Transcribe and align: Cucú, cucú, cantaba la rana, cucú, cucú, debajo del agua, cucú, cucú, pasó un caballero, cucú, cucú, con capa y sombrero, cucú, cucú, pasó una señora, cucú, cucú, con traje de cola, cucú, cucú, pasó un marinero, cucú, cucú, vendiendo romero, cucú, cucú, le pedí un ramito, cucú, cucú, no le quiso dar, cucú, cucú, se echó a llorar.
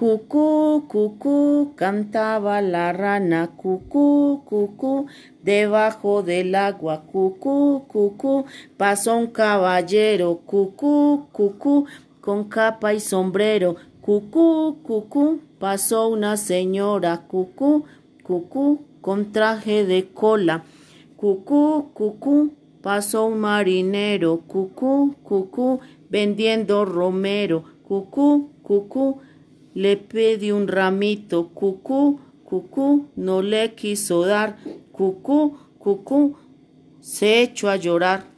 Cucú, 0.00 0.84
cucú, 0.88 1.72
cantaba 1.74 2.62
la 2.62 2.90
rana, 2.92 3.50
cucú, 3.54 4.42
cucú, 4.46 5.06
debajo 5.42 6.22
del 6.22 6.54
agua, 6.54 7.02
cucú, 7.12 7.84
cucú, 7.86 8.46
pasó 8.78 9.18
un 9.18 9.26
caballero, 9.26 10.40
cucú, 10.46 11.26
cucú, 11.32 11.84
con 12.22 12.48
capa 12.48 12.94
y 12.94 13.00
sombrero, 13.00 13.76
cucú, 14.00 14.78
cucú, 14.82 15.40
pasó 15.58 16.08
una 16.08 16.38
señora, 16.38 17.26
cucú, 17.28 17.84
cucú, 18.22 18.80
con 19.02 19.32
traje 19.32 19.84
de 19.84 20.08
cola, 20.08 20.64
cucú, 21.16 21.90
cucú, 21.92 22.52
pasó 22.80 23.26
un 23.26 23.40
marinero, 23.40 24.40
cucú, 24.46 25.14
cucú, 25.22 25.80
vendiendo 26.08 26.86
romero, 26.86 27.64
cucú, 27.90 28.52
cucú, 28.62 29.18
le 29.74 29.96
pedí 29.96 30.52
un 30.52 30.68
ramito, 30.68 31.48
cucú, 31.48 32.20
cucú, 32.44 33.08
no 33.16 33.42
le 33.42 33.74
quiso 33.74 34.24
dar, 34.24 34.58
cucú, 34.92 35.56
cucú, 35.76 36.36
se 37.00 37.42
echó 37.42 37.68
a 37.68 37.74
llorar. 37.74 38.29